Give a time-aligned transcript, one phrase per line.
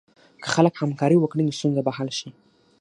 [0.43, 2.29] که خلک همکاري وکړي، نو ستونزه به حل شي.